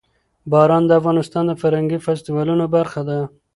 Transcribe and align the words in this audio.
باران 0.51 0.83
د 0.87 0.91
افغانستان 0.99 1.43
د 1.47 1.53
فرهنګي 1.61 1.99
فستیوالونو 2.05 2.65
برخه 2.75 3.01
ده. 3.09 3.19